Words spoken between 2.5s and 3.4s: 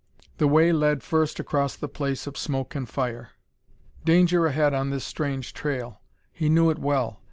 and fire.